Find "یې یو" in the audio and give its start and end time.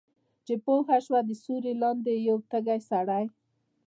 2.15-2.37